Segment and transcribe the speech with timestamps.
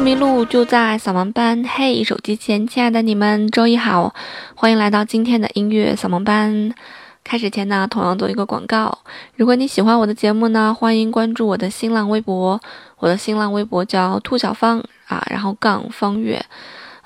[0.00, 1.62] 不迷路，就在扫盲班。
[1.62, 4.14] 嘿，手机前亲爱的你们，周一好，
[4.54, 6.74] 欢迎来到今天的音乐扫盲班。
[7.22, 9.00] 开始前呢，同样做一个广告。
[9.36, 12.58] 如果你喜欢我的节目呢，欢迎关注我的新浪微博。
[12.96, 16.42] 我的新浪微博叫兔小芳啊，然后杠方月，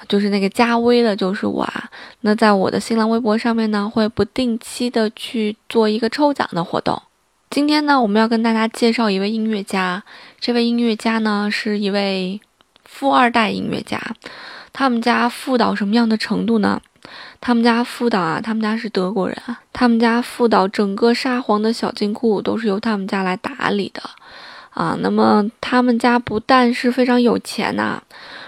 [0.07, 1.91] 就是那个加微的，就是我啊。
[2.21, 7.03] 那在我的新浪微博上面呢，会不定期的去做一个抽奖的活动。
[7.51, 10.05] 今天呢，我们要跟大家介绍一位音乐家。
[10.39, 12.41] 这位音乐家呢，是一位
[12.85, 14.01] 富二代音乐家。
[14.73, 16.81] 他们家富到什么样的程度呢？
[17.41, 19.61] 他们家富到啊，他们家是德国人啊。
[19.73, 24.03] 他们家富到整个沙皇的小金库都是由他们家来打理的
[24.71, 24.97] 啊。
[25.01, 28.03] 那么他们家不但是非常有钱呐，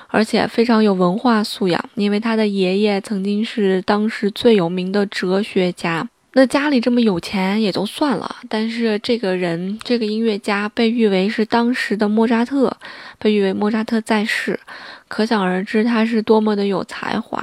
[0.09, 6.09] 而且非常有文化素养，因为他的爷爷曾经是当时最有名的哲学家。
[6.39, 12.77] 那家里这么有钱也就算了，但是这个人，这个音乐家被誉为是当时的莫扎特，
[13.19, 14.61] 被誉为莫扎特在世，
[15.09, 17.43] 可想而知他是多么的有才华。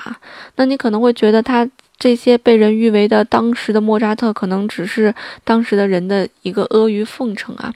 [0.58, 7.74] 那你可能会觉得他这些被人誉为的当时的莫扎特，可能只是当时的人的一个阿谀奉承啊。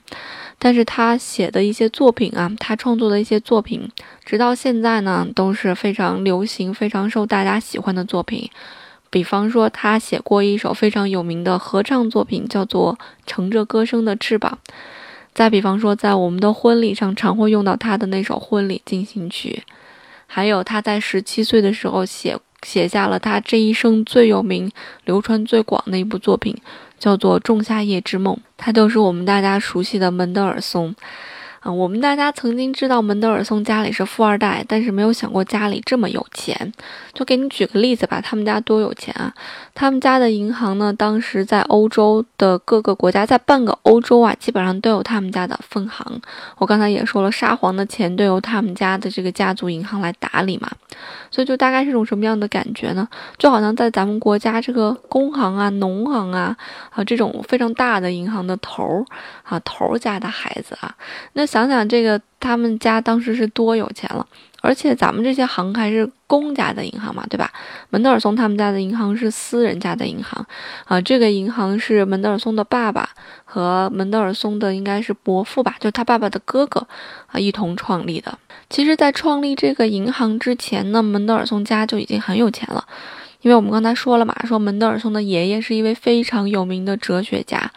[0.60, 3.90] 但是他写的一些作品啊，他创作的一些作品，
[4.24, 8.48] 直到现在呢都是非常流行、非常受大家喜欢的作品。
[9.10, 12.94] 比方说，他写过一首非常有名的合唱作品，叫做
[13.26, 14.58] 《乘着歌声的翅膀》。
[15.34, 19.62] 再比方说，在我们的婚礼上常会用到他的那首婚礼进行曲。
[20.26, 24.70] 还有他在十七岁的时候写写下了他这一生最有名、
[25.04, 26.54] 流传最广的一部作品，
[26.98, 28.34] 叫做《仲夏夜之梦》。
[28.56, 30.94] 他就是我们大家熟悉的门德尔松。
[31.76, 36.72] 我们大家曾经知道门德尔松家里是富二代，但是没有想过家里这么有钱。
[37.14, 39.34] 就给你举个例子吧，他们家多有钱啊！
[39.74, 46.20] 他们家的银行呢，当时在欧洲的各个国家，在半个欧洲啊，基本上都有他们家的分行。
[46.58, 50.70] 我刚才也说了，沙皇的钱都由他们家的这个家族银行来打理嘛。
[51.30, 53.08] 所以就大概是种什么样的感觉呢？
[53.36, 56.56] 就好像在咱们国家这个工行啊、农行啊
[56.90, 59.04] 啊这种非常大的银行的头儿
[59.42, 60.94] 啊头家的孩子啊，
[61.32, 64.26] 那想想想这个他们家当时是多有钱了。
[64.60, 67.48] 而且咱们这些行还是公家的银行嘛，对吧？
[67.90, 70.44] 门德尔松他们家的银行是私人家的银行
[70.86, 73.08] 啊，这个银行是门德尔松的爸爸
[73.44, 76.84] 和门德尔松的应该是伯父吧，就他爸爸的哥哥
[77.28, 78.36] 啊一同创立的。
[78.68, 82.84] 其实，在创立这个银行之前呢，门德尔松家就已经很有钱了，
[83.42, 87.70] 因为我们刚才说了嘛，说门德尔松的爷爷是一位非常有名的哲学家。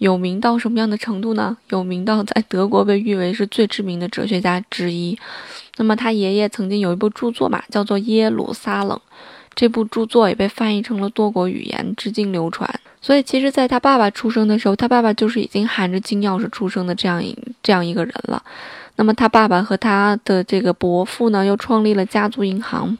[0.00, 1.54] 有名到什么样的程度呢？
[1.68, 5.18] 有名到在德国被誉为是最知名的哲学家之一。
[5.76, 8.96] 那么他爷爷曾经有一部著作嘛，叫做《耶路撒冷》，
[9.54, 12.80] 这部著作也被翻译成了多国语言，至今流传。
[13.02, 18.42] 所以其实，在他爸爸出生的时候，他爸爸就是已经含着金钥匙出生的这样一这样一个人了。
[18.96, 22.96] 那么他爸爸和他的这个伯父呢，又创立了家族银行。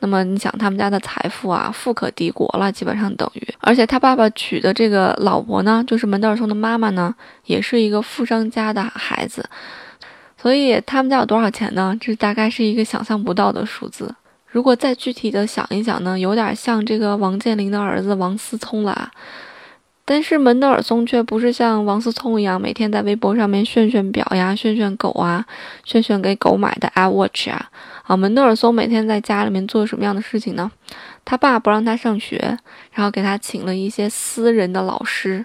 [0.00, 3.54] 那么你想，他们家的财富啊，富可敌国了，基本上等于。
[3.60, 7.14] 而且他爸爸娶的这个老婆呢，就是门德尔松的妈妈呢，
[7.46, 9.48] 也是一个富商家的孩子。
[10.38, 11.96] 所以他们家有多少钱呢？
[11.98, 14.14] 这大概是一个想象不到的数字。
[14.46, 19.10] 如果再具体的想一想呢，有点像这个王健林的儿子王思聪了。
[20.08, 25.44] 但是门德尔松却不是像王思聪一样，每天在微博上面炫炫表呀、炫炫狗啊、
[25.84, 27.68] 炫炫给狗买的 iWatch 啊。
[28.04, 30.70] 啊，门德尔松每天在家里面做什么样的事情呢？
[31.24, 32.56] 他爸不让他上学，
[32.92, 35.44] 然后给他请了一些私人的老师，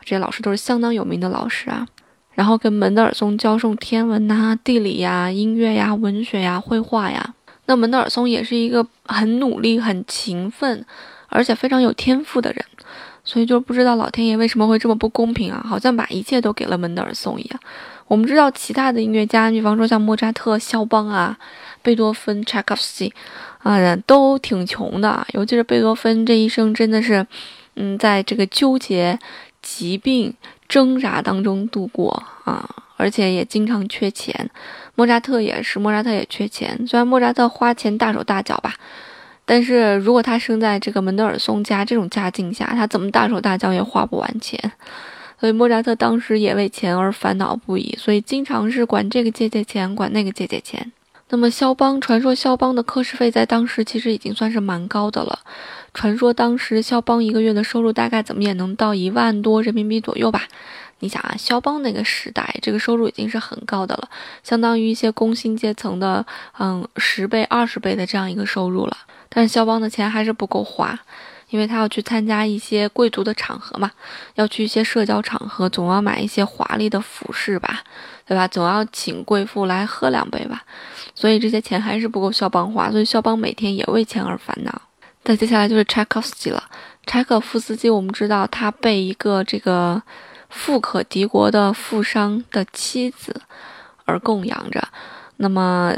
[0.00, 1.88] 这些老师都是相当有名的老师啊。
[2.34, 7.34] 然后跟门德尔松教授天文呐、地理呀、音乐呀、文学呀、绘画呀。
[7.64, 10.84] 那门德尔松也是一个很努力、很勤奋，
[11.28, 12.62] 而且非常有天赋的人。
[13.32, 15.64] 所以就不知道老天爷为什么会这么不公平啊？
[15.66, 17.60] 好像把一切都给了门德尔松一样。
[18.06, 21.38] 我们知道其他的音乐家，比方说像莫扎特、肖邦啊、
[21.80, 23.14] 贝多芬、柴可夫斯基
[23.62, 25.26] 啊，都挺穷的。
[25.32, 27.26] 尤其是贝多芬这一生真的是，
[27.76, 29.18] 嗯，在这个纠结、
[29.62, 30.34] 疾病、
[30.68, 32.68] 挣扎当中度过啊，
[32.98, 34.50] 而且也经常缺钱。
[34.94, 36.86] 莫扎特也是，莫扎特也缺钱。
[36.86, 38.74] 虽然莫扎特花钱大手大脚吧。
[39.44, 44.72] 但是如果他生在这个门德尔松家这种家境下，他怎么大手大脚也花不完钱，
[45.40, 50.92] 所以莫扎特当时也为钱而烦恼不已，所以经常是管这个借借钱，管那个借借钱。
[51.30, 55.40] 那么肖邦，传说肖邦的课时费在当时其实已经算是蛮高的了，
[55.94, 60.42] 传说当时肖邦一个月的收入大概怎么也能到一万多人民币左右吧。
[61.00, 64.08] 你想啊，肖邦那个时代，这个收入已经是很高的了，
[64.44, 66.24] 相当于一些工薪阶层的
[66.58, 68.96] 嗯十倍、二十倍的这样一个收入了。
[69.34, 70.98] 但是肖邦的钱还是不够花，
[71.48, 73.90] 因为他要去参加一些贵族的场合嘛，
[74.34, 77.82] 要去一些社交场合，总要买一些华丽的服饰吧，
[78.26, 78.46] 对吧？
[78.46, 80.62] 总要请贵妇来喝两杯吧，
[81.14, 84.82] 所以这些钱还是不够肖邦花，所以肖邦每天也为钱而烦恼。
[85.24, 86.62] 再接下来就是柴可夫斯基了，
[87.06, 90.02] 柴可夫斯基，我们知道他被一个这个
[90.50, 93.40] 富可敌国的富商的妻子
[94.04, 94.86] 而供养着，
[95.36, 95.94] 那么。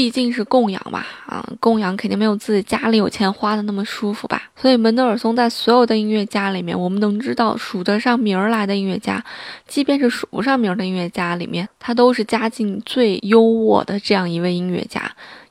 [0.00, 4.44] 毕竟是供养嘛，啊，供养肯定没有自己家里有钱花的那么舒服吧。
[4.56, 9.22] 所以门德尔松在所有的音乐家里面，我们能知道数得上名儿来的音乐家，
[9.68, 15.02] 即便是数不上名儿的音乐家里面，他都是家境最优渥的这样一位音乐家，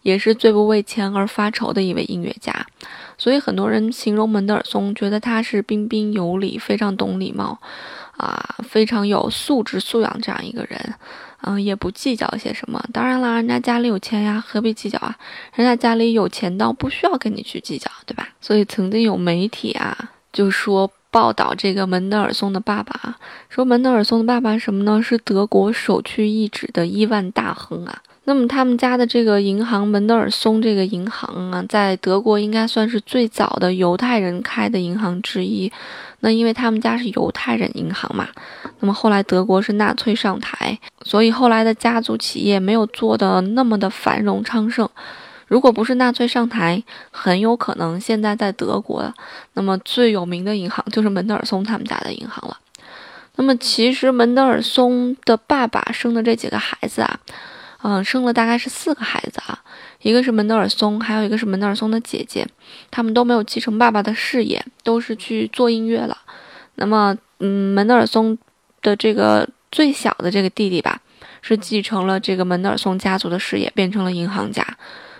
[0.01, 2.65] 也是最不为钱而发愁的一位音乐家。
[3.19, 7.59] 所以很多人形容门德尔松，觉得他是彬彬有礼，非常懂礼貌，
[8.17, 10.95] 啊，非常有素质素养这样一个人。
[11.41, 12.83] 嗯，也不计较些什么。
[12.91, 15.15] 当然啦，人家家里有钱呀，何必计较啊？
[15.55, 18.27] 人家家里有钱到不需要跟你去计较，对吧？
[18.41, 19.97] 所以曾经有媒体啊，
[20.33, 23.17] 就说报道这个门德尔松的爸爸啊，
[23.49, 25.01] 说门德尔松的爸爸什么呢？
[25.01, 28.01] 是德国首屈一指的亿万大亨啊。
[28.25, 35.71] 那么他们家的这个银行门德尔松这个银行啊，在德国应该算是最早的犹太人开的银行之一。
[36.21, 38.27] 那因为他们家是犹太人银行嘛，
[38.79, 44.87] 那么后来德国是纳粹上台，所以后来的家族企业没有做的那么的繁荣昌盛。
[45.47, 49.13] 如果不是纳粹上台，很有可能现在在德国，
[49.53, 52.57] 那么最有名的银行就是门德尔松他们家的银行了。
[53.35, 57.19] 那么其实门德尔松的爸爸生的这几个孩子啊。
[57.81, 59.57] 嗯，生了大概是四个孩子啊，
[60.01, 62.47] 一个是门德尔松，还有一个是门德尔松的姐姐，
[62.89, 66.17] 他们都没有继承爸爸的事业，都是去做音乐了。
[66.75, 68.37] 那么，嗯，门德尔松
[68.81, 71.01] 的这个最小的这个弟弟吧，
[71.41, 74.65] 是继承了这个门德尔松家族的事业，变成了银行家。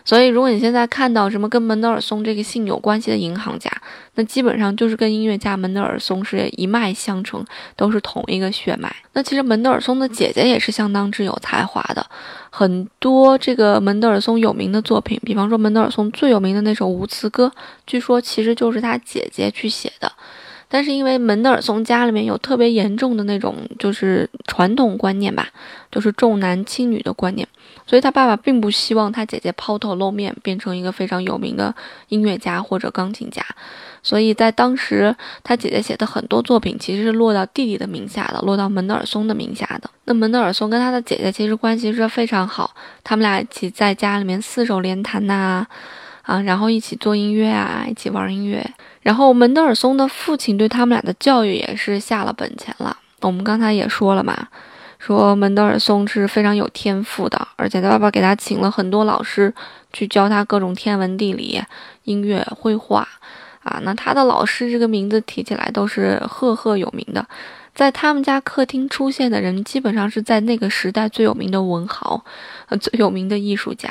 [0.05, 3.71] 所以，如果你现在看到什么跟门德尔松这个姓有关系的银行家，
[4.15, 8.93] 那基本上就是跟音乐家门德尔松是一脉相承，都是同一个血脉。
[9.13, 12.05] 那其实门德尔松的姐姐也是相当之有才华的，
[12.49, 17.51] 很多这个门德尔松有名的作品，比方说门德尔松最有名的那首无词歌，
[17.85, 20.11] 据说其实就是他姐姐去写的。
[20.71, 25.47] 但是因为门德尔松家里面有特别严重的那种就是传统观念吧，
[25.91, 27.47] 就是重男轻女的观念，
[27.87, 31.73] 所以他爸爸并不希望他姐姐抛头露面，变成一个非常有名的
[32.09, 33.43] 音乐家或者钢琴家。
[34.01, 35.13] 所以在当时，
[35.43, 39.89] 他姐姐写的很多作品其实是落到弟弟的名下的，落到门德尔松的名下的。
[40.05, 42.73] 那门德尔松跟他的姐姐其实关系是非常好，
[43.03, 45.65] 他们俩一起在家里面四手联弹呐。
[46.29, 48.63] 啊然后一起做音乐啊，一起玩音乐。
[49.01, 52.95] 然后门德尔松的父亲对他们俩的教育也是下了本钱了。
[53.21, 54.47] 我们刚才也说了嘛，
[54.99, 59.51] 说门德尔松是非常有天赋的，而且他爸爸给他请了很多老师
[59.91, 61.59] 去教他各种天文地理、
[62.03, 63.07] 音乐、绘画。
[63.63, 67.25] 啊，那他的老师这个名字提起来都是赫赫有名的，
[67.75, 72.23] 在他们家客厅出现的人，基本上是在那个时代最有名的文豪，
[72.67, 73.89] 呃，最有名的艺术家。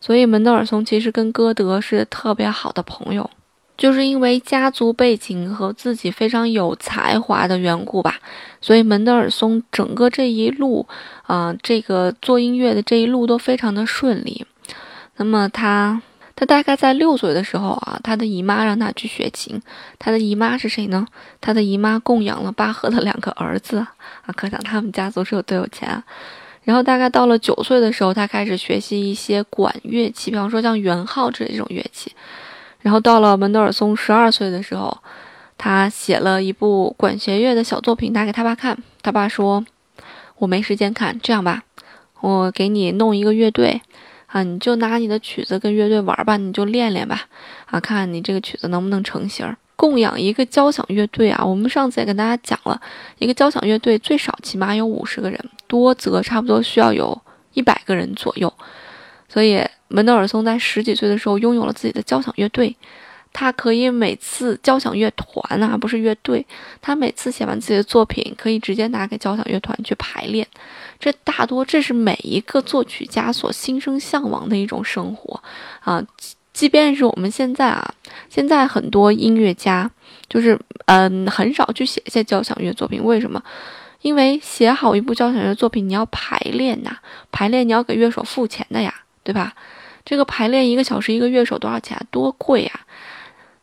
[0.00, 3.28] 所以门德尔松其实跟歌德是特别好的朋友，
[3.76, 8.16] 就是因为家族背景和自己非常有才华的缘故吧。
[8.60, 10.86] 所以门德尔松整个这一路，
[11.22, 14.46] 啊，这个做音乐的这一路都非常的顺利。
[15.16, 16.00] 那么他，
[16.34, 19.60] 他大概在六岁的时候啊，他的姨妈让他去学琴。
[19.98, 21.06] 他的姨妈是谁呢？
[21.42, 26.02] 他的姨妈供养了巴赫的两个儿子啊，可想他们家族是有多有钱啊。
[26.70, 32.12] 然后大概到了九岁的时候，他开始学习一些管乐器，比方说像圆号之类这种乐器。
[32.78, 34.96] 然后到了门德尔松十二岁的时候，
[35.58, 38.80] 他写了一部管弦乐的小作品，拿给他爸看。
[39.02, 39.66] 他爸说
[40.38, 41.64] ：“我没时间看，这样吧，
[42.20, 43.82] 我给你弄一个乐队，
[44.26, 47.22] 啊，你就拿你的曲子跟乐队玩吧，你就练练吧，
[47.66, 52.80] 啊，看看你这个曲子能不能成型。”供养一个交响乐队啊，我们上次也跟大家讲了，
[53.18, 57.16] 一个交响乐队最少起码有五十个人，多则差不多需要有
[57.54, 58.52] 一百个人左右。
[59.28, 62.74] 所以门德尔松在十几岁的时候拥有了自己的交响乐队，
[63.32, 66.44] 他可以每次交响乐团啊，不是乐队，
[66.82, 70.44] 他每次写完自己的作品，可以直接拿给交响乐团去排练。
[70.98, 75.40] 这大多这是每一个作曲家所心生向往的一种生活
[75.80, 76.04] 啊。
[76.52, 77.94] 即便是我们现在啊，
[78.28, 79.88] 现在很多音乐家
[80.28, 83.02] 就是嗯，很少去写一些交响乐作品。
[83.04, 83.40] 为什么？
[84.02, 86.96] 因为写好一部交响乐作品，你要排练呐，
[87.30, 89.54] 排练你要给乐手付钱的呀，对吧？
[90.04, 92.00] 这个排练一个小时一个乐手多少钱？
[92.10, 92.80] 多贵呀！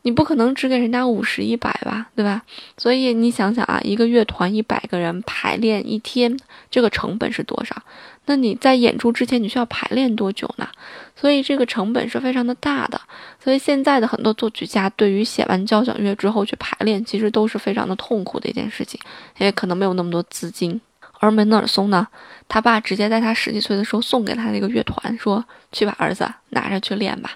[0.08, 2.42] 你不可能只给人家五十一百吧，对吧？
[2.78, 6.40] 所以你想想啊，一个乐团一百个人排练一天，
[6.72, 7.76] 这个成本是多少？
[8.24, 10.70] 那你在演出之前你需要排练多久呢？
[11.14, 13.02] 所以这个成本是非常的大的。
[13.44, 18.98] 所以现在的很多作曲家对于写完交响乐之后去排练，其实都是非常的痛苦的一件事情，
[19.40, 20.80] 因为可能没有那么多资金。
[21.20, 22.08] 而门德尔松呢，
[22.48, 27.32] 他爸直接在他十几岁的时候送给他那个乐团，说去吧儿子拿着去练吧。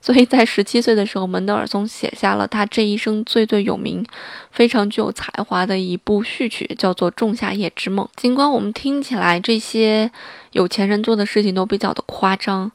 [0.00, 4.06] 所以在十七岁的时候，门德尔松写下了他这一生最最有名、
[4.50, 8.06] 非常具有才华的一部序曲，叫做《仲夏夜之梦》。
[8.16, 10.10] 尽管我们听起来这些
[10.52, 12.70] 有钱人做的事情都比较的夸张，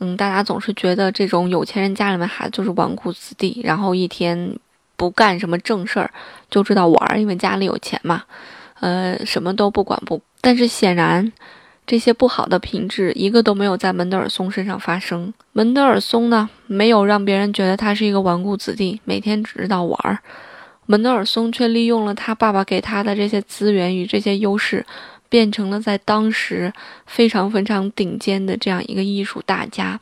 [0.00, 4.58] 嗯，大家总是觉得这种有钱人家里面孩子就是纨绔子弟，然后一天
[4.96, 6.10] 不干什么正事儿，
[6.50, 8.24] 就知道玩，因为家里有钱嘛，
[8.80, 10.20] 呃，什么都不管不。
[10.40, 11.32] 但是显然。
[11.88, 15.32] 这些不好的品质一个都没有在门德尔松身上发生。
[15.52, 20.18] 门德尔松呢，没有让别人觉得他是一个纨绔子弟，每天只知道玩儿。
[20.84, 24.84] 门德尔松却利用了他爸爸给他的这些资源与这些优势，
[25.30, 26.70] 变成了在当时
[27.06, 29.98] 非常非常顶尖的这样一个艺术大家。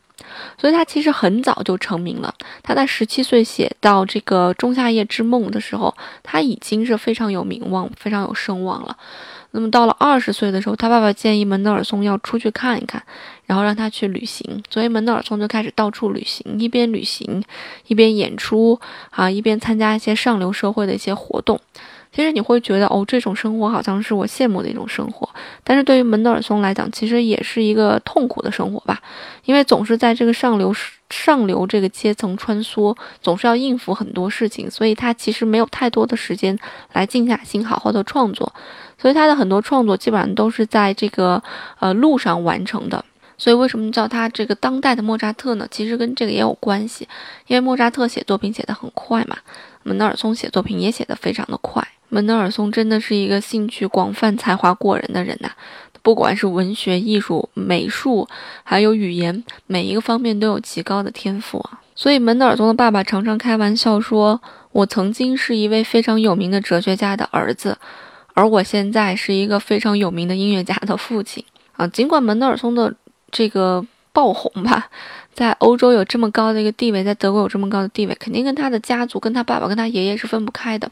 [0.58, 2.34] 所以他其实很早就成名了。
[2.64, 8.96] 他在十七岁写到这个《仲夏夜之梦》的时候，他已经是非常有名望、非常有声望了。
[9.56, 13.02] 那么到了二十岁的时候，他爸爸建议门德尔松要出去看一看，
[13.46, 14.62] 然后让他去旅行。
[14.68, 17.42] 所以门德尔松就开始到处旅行，一边旅行，
[17.86, 21.58] 一边演出啊，一边参加一些上流社会的一些活动。
[22.12, 25.28] 其实你会觉得，哦，这种生活好像是我羡慕的一种生活。
[25.64, 29.00] 但是对于门德尔松来讲，其实也是一个痛苦的生活吧，
[29.44, 30.72] 因为总是在这个上流
[31.10, 36.58] 上流这个阶层穿梭，总是要应付很多事情，所以他其实没有太多的时间
[36.92, 38.52] 来静下心好好的创作。
[38.98, 41.42] 所以他的很多创作基本上都是在这个
[41.78, 43.04] 呃路上完成的。
[43.38, 45.68] 所以为什么叫他这个当代的莫扎特呢？
[45.70, 47.06] 其实跟这个也有关系，
[47.46, 49.36] 因为莫扎特写作品写得很快嘛，
[49.82, 51.86] 门德尔松写作品也写得非常的快。
[52.08, 55.50] 门德尔松真的是一个兴趣广泛、才华过人的人呐，
[56.06, 58.28] 不管是文学、艺术、美术，
[58.62, 61.80] 还有语言，每一个方面都有极高的天赋啊。
[61.96, 67.76] 所以门德尔松的爸爸常常开玩笑说：“我曾经是一位非常有名的哲学家的儿子，
[68.34, 72.94] 而我现在是一个非常有名的音乐家的父亲啊。”尽管门德尔松的
[73.32, 74.88] 这个爆红吧。
[75.36, 80.90] 在欧洲有这么高的一个地位，在德国有这么高的地位，肯定跟他的家族、跟他爸爸、跟他爷爷是分不开的。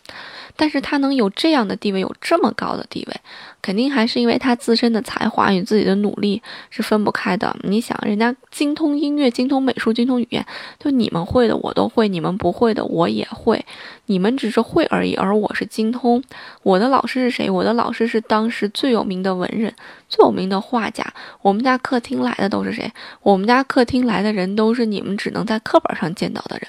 [0.55, 3.17] 但是他能有这样的地位，有这么高的地位。
[3.63, 7.57] 肯定还是因为他自身的才华与自己的努力是分不开的。
[7.63, 10.45] 你想，人家精通音乐、精通美术、精通语言，
[10.79, 13.65] 就你们会的我都会，你们不会的我也会。
[14.05, 16.23] 你们只是会而已，而我是精通。
[16.63, 17.49] 我的老师是谁？
[17.49, 19.75] 我的老师是当时最有名的文人、
[20.11, 21.03] 最有名的画家。
[21.41, 22.93] 我们家客厅来的都是谁？
[23.23, 26.69] 我们家客厅来的人都是你们只能在课本上见到的人。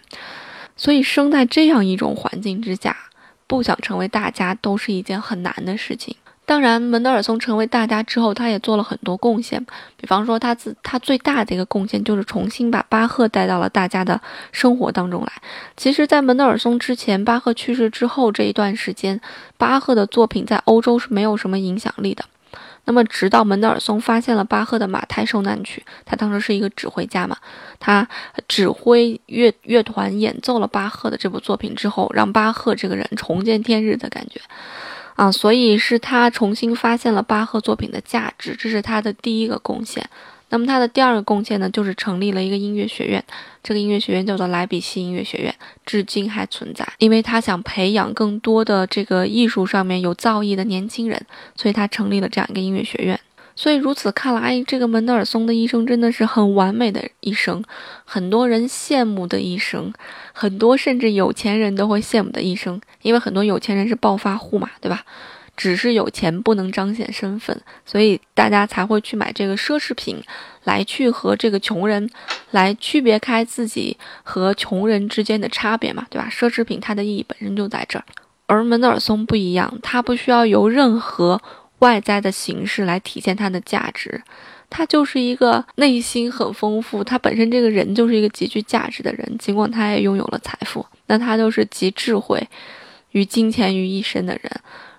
[0.77, 2.95] 所以生在这样一种环境之下，
[3.47, 6.15] 不想成为大家都是一件很难的事情。
[6.47, 9.65] 当然，门德尔松成为大家之后，他也做了很多贡献。
[9.97, 15.31] 比方说，他自他最大的一个贡献就是重新把巴赫带到了大家的生活当中来。
[15.75, 19.19] 其实，在门德尔松之前，巴赫去世之后这一段时间，
[19.57, 22.23] 巴赫的作品在欧洲是没有什么影响力的。
[22.85, 27.35] 那么，直到门德尔松发现了巴赫的《马太受难曲》，他当时是一个指挥家嘛，
[27.79, 28.07] 他
[28.47, 34.39] 指挥乐乐团演奏了巴赫的这部作品之后，让巴赫这个人重见天日的感觉。
[35.15, 40.09] 啊，所以是他重新发现了巴赫作品的价值，这是他的第一个贡献。
[40.55, 43.21] 那么他的第二个贡献呢，就是成立了一个音乐学院，
[43.61, 45.53] 这个音乐学院叫做莱比锡音乐学院，
[45.85, 46.87] 至今还存在。
[46.99, 51.21] 因为他想培养更多的这个艺术上面有造诣的年轻人，
[51.57, 53.19] 所以他成立了这样一个音乐学院。
[53.53, 57.61] 所以如此看来，这个门德尔松的一生真的是很完美的一生，
[58.05, 59.91] 很多人羡慕的一生，
[60.31, 65.03] 很多甚至有钱人都会羡慕的一生，因为很多有钱人是暴发户嘛，对吧？
[65.55, 70.21] 只是有钱不能彰显身份，所以大家才会去买这个奢侈品，
[70.63, 72.09] 来去和这个穷人
[72.51, 76.27] 来区别开自己和穷人之间的差别嘛，对吧？
[76.31, 78.05] 奢侈品它的意义本身就在这儿，
[78.47, 81.41] 而门德尔松不一样，他不需要由任何。
[81.79, 84.23] 外在的形式来体现它的价值，
[84.69, 89.37] 他就是一个内心很丰富，他本身这个人就是一个极具价值的人。
[89.37, 92.41] 尽管他也拥有了财富，那他就是集智慧
[93.11, 94.49] 与金钱于一身的人。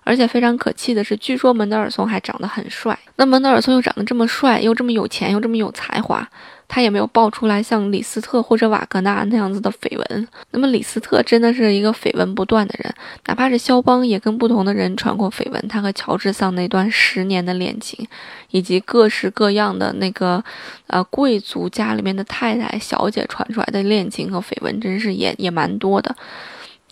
[0.07, 2.97] 而且非常可气的是，据说门德尔松还长得很帅。
[3.17, 6.27] 那门德尔松又长得这么帅，又这么有钱，又这么有才华。
[6.69, 10.29] 他也没有爆出来像李斯特或者瓦格纳那样子的绯闻。
[10.53, 12.95] 那么李斯特真的是一个绯闻不断的人，
[13.27, 15.69] 哪怕是肖邦也跟不同的人传过绯闻。
[15.69, 18.07] 他和乔治桑那段十年的恋情，
[18.51, 20.43] 以及各式各样的那个
[20.87, 26.15] 呃贵族家里面的太太小姐传出来的恋情和绯闻，真是也也蛮多的。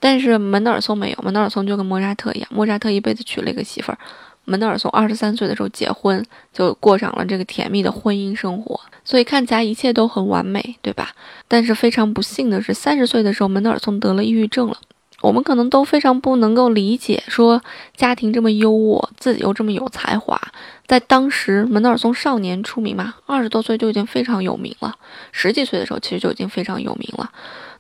[0.05, 3.97] 但是门德尔松没有，门德尔松就跟莫扎特一样，莫扎特一辈子娶了一个媳妇儿。
[4.45, 11.13] 门德尔松二十三岁的时候结婚，就过上了这个甜蜜的婚姻生活，所以看起来一切都很完美，对吧？
[11.49, 14.77] 但是非常不幸的是，三十岁的时候门德尔松得了抑郁症了。
[15.25, 17.63] 我们可能都非常不能够理解，说
[17.97, 20.39] 家庭这么优渥，自己又这么有才华，
[20.87, 24.95] 在当时门德尔松少年出名嘛，二十多岁就已经非常有名了，
[25.33, 27.31] 十几岁的时候其实就已经非常有名了。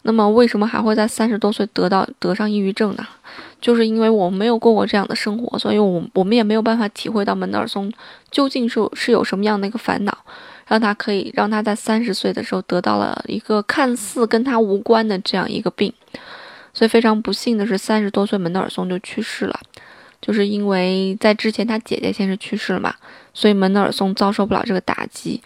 [0.07, 3.07] 那么为什么还会在三十多岁得到得上抑郁症呢？
[3.61, 7.93] 就是因为我们没有过过这样的生活，所以我我们也没有办法体会到门德尔松
[8.31, 10.17] 究竟是是有什么样的一个烦恼，
[10.67, 15.93] 让他可以让他在三十岁的时候得到了一个看似跟他无关的这样一个病。
[16.75, 19.59] 所以非常不幸的是，三十多岁门德尔松就去世了，
[20.21, 22.95] 就是因为在之前他姐姐先是去世了嘛，
[23.33, 25.41] 所以门德尔松遭受不了这个打击。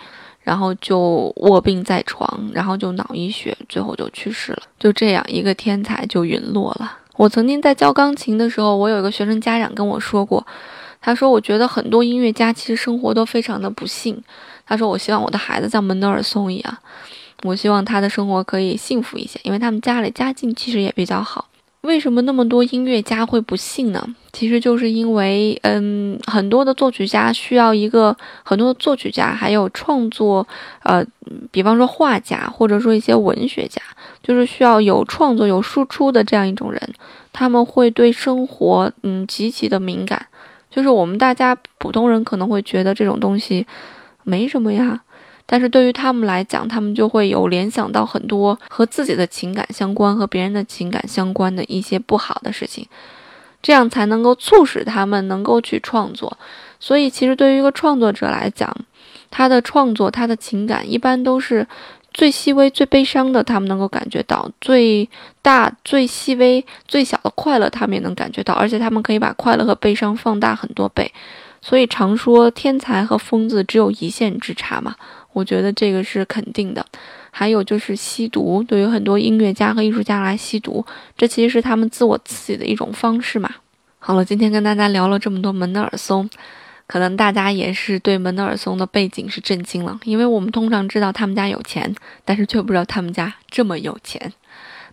[0.45, 4.63] 然后就卧病在床，然后就脑溢血，最后就去世了。
[4.79, 6.91] 就这样，一个天才就陨落了。
[7.17, 10.47] 我曾经在教钢琴的时候，我有一个学生家长跟我说过，
[11.03, 14.19] 他说：“我觉得很多音乐家其实生活都非常的不幸。”
[14.65, 16.79] 他说：“我希望我的孩子像门德尔松一样，
[17.43, 21.49] 我希望他的生活可以幸福一些，因为他们家里家境其实也比较好。”
[21.83, 24.05] 为什么那么多音乐家会不幸呢？
[24.33, 30.47] 其实就是因为，嗯，很多的作曲家需要一个很多的作曲家，还有创作，
[30.83, 31.05] 呃，
[31.53, 33.81] 比方说画家，或者说一些文学家，
[34.21, 36.83] 就是需要有创作、有输出的这样一种人，
[37.33, 40.27] 他们会对生活，嗯，极其的敏感。
[40.71, 43.65] 就是我们大家普通人可能会觉得这种东西
[44.25, 45.01] 没什么呀。
[45.51, 52.87] 但是对于他们来讲，他们就会有联想到很多和自己的情感相关、和别人的情感相关的一些不好的事情，
[53.63, 56.37] 这样才能够促使他们能够去创作。
[56.79, 58.77] 所以，其实对于一个创作者来讲，
[59.31, 61.67] 他的创作、他的情感一般都是
[62.13, 65.09] 最细微、最悲伤的，他们能够感觉到；最
[65.41, 68.53] 大、最细微、最小的快乐，他们也能感觉到。
[68.53, 71.11] 而且，他们可以把快乐和悲伤放大很多倍。
[71.61, 74.95] 所以，常说天才和疯子只有一线之差嘛。
[75.33, 76.85] 我觉得这个是肯定的，
[77.31, 80.85] 还有就是吸毒，对于很多音乐家和艺术家来吸毒，
[81.17, 83.49] 这其实是他们自我刺激的一种方式嘛。
[83.99, 86.29] 好了，今天跟大家聊了这么多门德尔松，
[86.87, 94.33] 可能大家也是对门德尔松的背景是震惊了，因为我们通常知道他们家有钱，但是却不知道他们家这么有钱。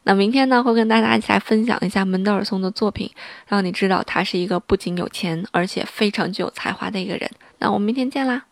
[0.05, 3.11] 那明天呢，会跟大家一起来分享一下门德尔松的作品，
[3.47, 7.29] 让你知道他是一个不仅有钱，而且非常具有才华的一个人。
[7.57, 8.45] 那我们明天见啦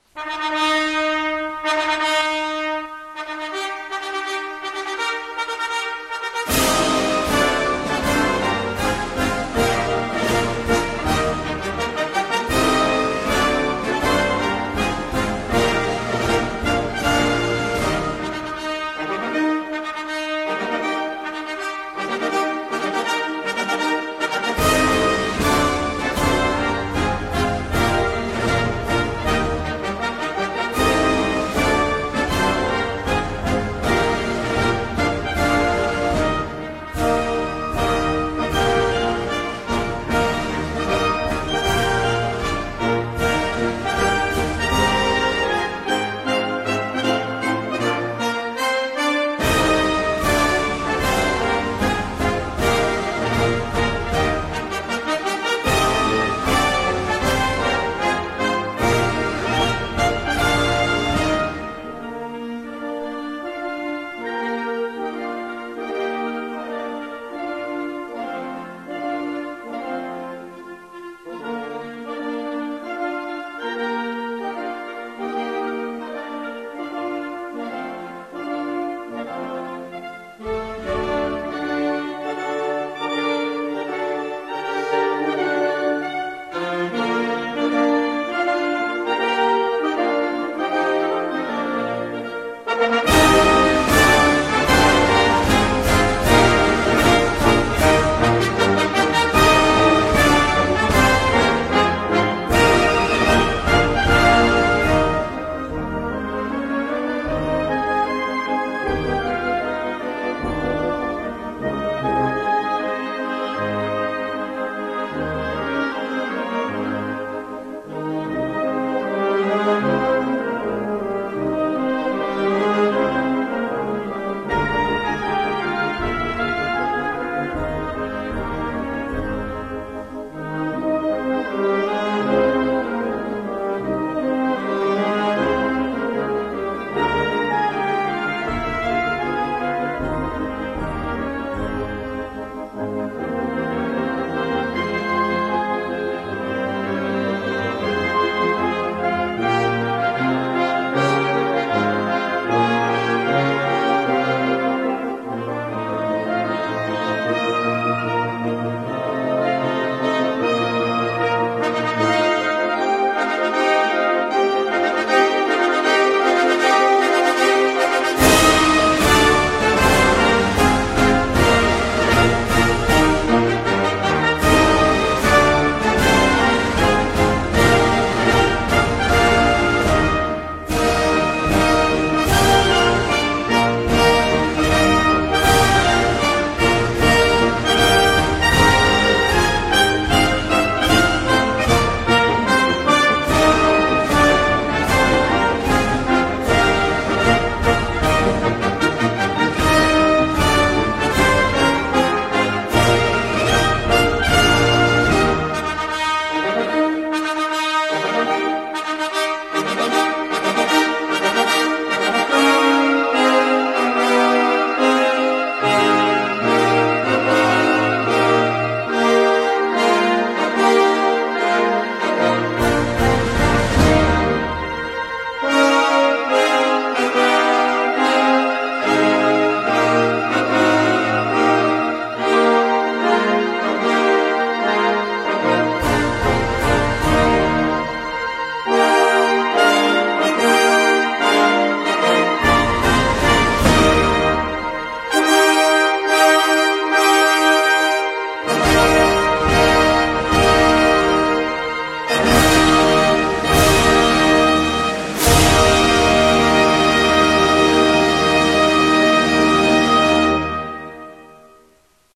[1.66, 2.53] ！Thank you.